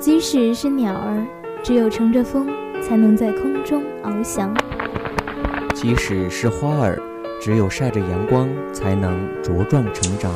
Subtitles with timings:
[0.00, 1.26] 即使是鸟儿，
[1.62, 2.48] 只有乘着风，
[2.80, 4.48] 才能在空中翱翔；
[5.74, 6.98] 即使是花儿，
[7.38, 10.30] 只有晒着阳光，才能茁壮成长；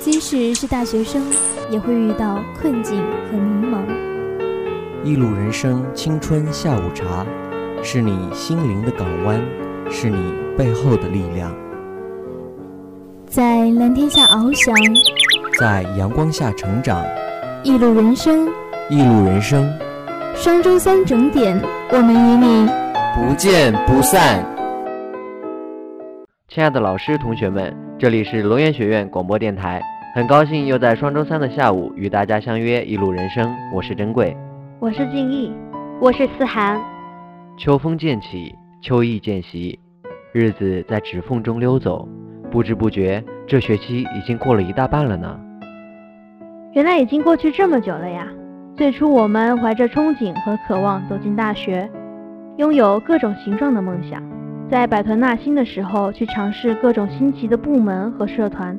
[0.00, 1.22] 即使是大学生，
[1.70, 3.82] 也会遇到困境和迷茫。
[5.04, 7.26] 一路人生，青春下午茶，
[7.82, 9.38] 是你心灵的港湾，
[9.90, 10.16] 是你
[10.56, 11.54] 背后的力量。
[13.26, 14.74] 在蓝天下翱翔，
[15.58, 17.04] 在阳光下成长。
[17.62, 18.48] 一路人生，
[18.88, 19.70] 一路人生。
[20.34, 21.60] 双周三整点，
[21.92, 22.66] 我们与你
[23.14, 24.42] 不见不散。
[26.48, 29.82] 亲爱的老师、同学们，这里是龙岩学院广播电台，
[30.14, 34.34] 很高兴又在双周三的下午与大家相约《一路人生》，我是珍贵，
[34.78, 35.52] 我是静逸，
[36.00, 36.80] 我是思涵。
[37.58, 39.78] 秋风渐起，秋意渐袭，
[40.32, 42.08] 日子在指缝中溜走，
[42.50, 45.38] 不知不觉，这学期已经过了一大半了呢。
[46.72, 48.28] 原来已经过去这么久了呀！
[48.76, 51.90] 最初我们怀着憧憬和渴望走进大学，
[52.58, 54.22] 拥有各种形状的梦想，
[54.70, 58.78] 在百团纳新的时候去尝试各种新奇的部门和社团，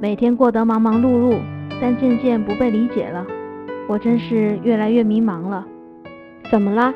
[0.00, 1.38] 每天过得忙忙碌碌，
[1.80, 3.24] 但渐渐不被理解了。
[3.88, 5.64] 我真是越来越迷茫了。
[6.50, 6.92] 怎么了？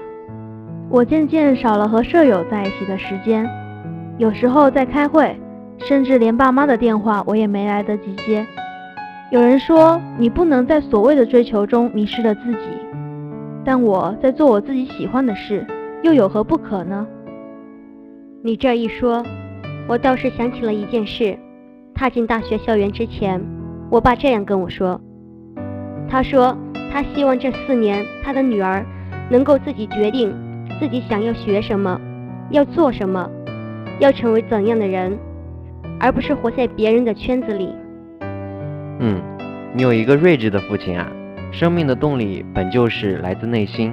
[0.91, 3.49] 我渐渐少了和舍友在一起的时间，
[4.19, 5.37] 有时候在开会，
[5.79, 8.45] 甚至连爸妈的电话我也没来得及接。
[9.33, 12.69] 有人说你不能在所谓的追求中迷失了自己，
[13.65, 15.67] 但我在做我自己喜欢的事，
[16.03, 17.07] 又有何不可呢？
[18.45, 19.25] 你这一说，
[19.89, 21.35] 我倒是想起了一件事。
[21.95, 23.43] 踏进大学校园之前，
[23.91, 25.01] 我爸这样跟我说
[26.11, 26.55] ：“他说
[26.93, 28.85] 他希望这四年他的女儿
[29.31, 30.31] 能够自己决定
[30.79, 31.99] 自己想要学什么，
[32.51, 33.31] 要做什么，
[33.99, 35.19] 要成为怎样的人，
[35.99, 37.75] 而不是活在别人的圈子里。”
[39.05, 39.21] 嗯，
[39.75, 41.11] 你有一个睿智的父亲啊！
[41.51, 43.93] 生命的动力本就是来自内心。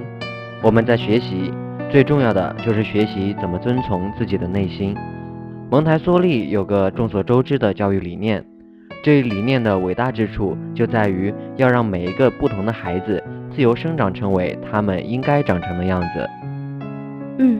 [0.62, 1.52] 我们在学习，
[1.90, 4.94] 最重要的就是学习怎么遵从自己的内心。
[5.68, 8.44] 蒙台梭利有个众所周知的教育理念，
[9.02, 13.20] 这一理念的伟大之处就在于要让每一个不同的孩子
[13.52, 16.30] 自由生长，成为他们应该长成的样子。
[17.38, 17.58] 嗯，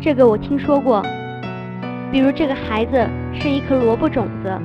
[0.00, 1.02] 这个我听说过。
[2.10, 4.58] 比如这个孩子是一颗萝卜种子。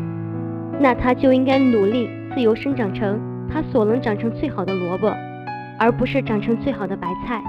[0.81, 5.14] 那他就应该努力自由生长成他所能长成最好的萝卜，
[5.78, 7.42] 而不是长成最好的白菜。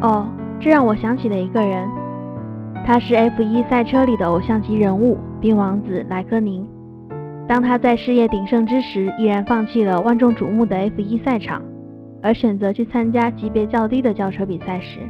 [0.00, 0.26] 哦，
[0.58, 1.86] 这让我想起了一个人，
[2.86, 6.66] 他是 F1 赛车里的偶像级人物冰王子莱科宁。
[7.46, 11.62] 当他在事业鼎盛之时，毅然放弃了万众瞩目的 F1 赛场，
[12.22, 15.00] 而选择去参加级别较低的轿车比赛时，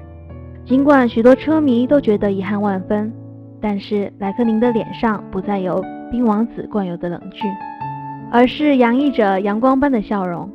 [0.64, 3.12] 尽管许多车迷都觉得遗憾万分，
[3.60, 5.82] 但是莱科宁的脸上不再有。
[6.10, 7.50] 冰王子惯有的冷峻，
[8.30, 10.50] 而是洋溢着阳光般的笑容。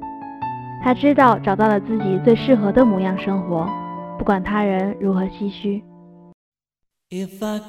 [0.84, 3.67] 他知道找到了自己最适合的模样生活，
[4.17, 5.84] 不管他人如何唏嘘。
[7.09, 7.59] If I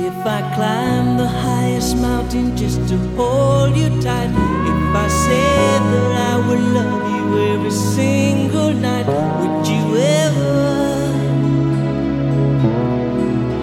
[0.00, 6.16] If I climb the highest mountain just to hold you tight, if I said that
[6.16, 11.10] I would love you every single night, would you ever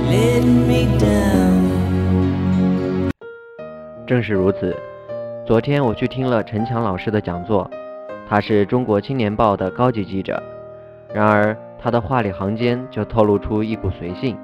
[0.09, 1.71] let me down?
[4.05, 4.75] 正是如此。
[5.47, 7.71] 昨天我去听了陈强老师的讲座，
[8.27, 10.43] 他是中国青年报的高级记者，
[11.13, 14.37] 然而他的话里行间就透露出一股随性。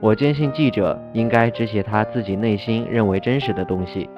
[0.00, 4.08] 我坚信记者应该只写他自己内心认为真实的东西，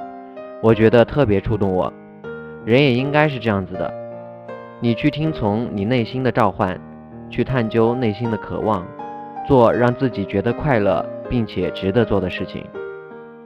[0.63, 1.91] 我觉得特别触动我。
[2.67, 3.91] 人也应该是这样子的，
[4.81, 6.79] 你去听从你内心的召唤，
[7.31, 8.87] 去探究内心的渴望，
[9.49, 12.63] 做让自己觉得快乐并且值得做的事情，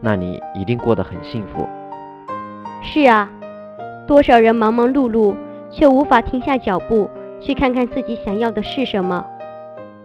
[0.00, 1.68] 那你一定过得很幸福。
[2.82, 3.30] 是啊，
[4.08, 5.36] 多少人忙忙碌碌，
[5.70, 7.08] 却无法停下脚步
[7.40, 9.24] 去看看自己想要的是什么。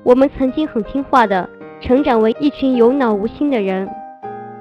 [0.03, 1.49] 我们曾经很听话的。
[1.81, 3.89] 成长为一群有脑无心的人，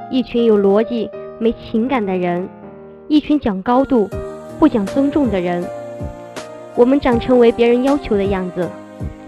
[0.08, 1.10] 一群有逻辑
[1.40, 2.48] 没情感的人，
[3.08, 4.08] 一群讲高度
[4.58, 5.64] 不讲尊重的人。
[6.76, 8.68] 我们长成为别人要求的样子，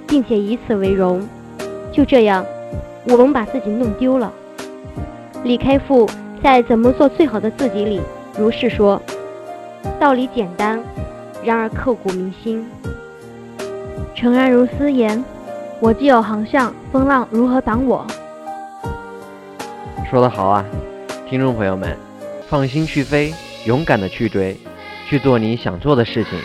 [0.06, 1.20] 并且以此为荣。
[1.90, 2.46] 就这样，
[3.08, 4.32] 我们把自己弄丢了。
[5.42, 6.08] 李开复
[6.40, 8.00] 在《怎么做最好的自己》里
[8.38, 9.02] 如是说
[9.98, 10.80] ：“道理简单，
[11.44, 12.64] 然而刻骨铭心。”
[14.14, 15.22] 诚然如斯言。
[15.82, 18.06] 我既有航向，风浪如何挡我？
[20.10, 20.62] 说得好啊，
[21.26, 21.96] 听众朋友们，
[22.50, 23.32] 放心去飞，
[23.64, 24.54] 勇敢的去追，
[25.08, 26.38] 去做你想做的事情，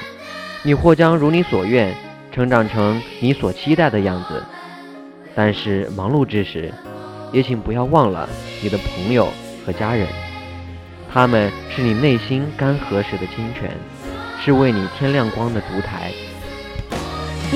[0.63, 1.93] 你或将如你所愿，
[2.31, 4.41] 成长成你所期待的样子。
[5.35, 6.73] 但是忙碌之时，
[7.33, 8.29] 也请不要忘了
[8.63, 9.27] 你的朋友
[9.65, 10.07] 和家人，
[11.11, 13.69] 他们是你内心干涸时的清泉，
[14.39, 16.13] 是为你添亮光的烛台。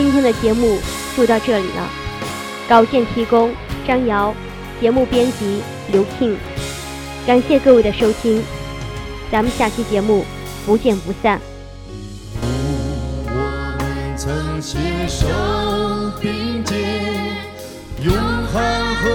[0.02, 0.80] 今天的节目
[1.18, 1.90] 就到这里了，
[2.70, 3.52] 稿件提供
[3.86, 4.34] 张瑶，
[4.80, 5.62] 节目编辑
[5.92, 6.38] 刘庆，
[7.28, 8.42] 感谢各位的收听，
[9.30, 10.24] 咱们下期节目
[10.66, 11.42] 不见不散。
[13.26, 15.28] 我们曾携手
[16.22, 16.78] 并肩，
[18.02, 18.64] 永恒
[18.96, 19.10] 和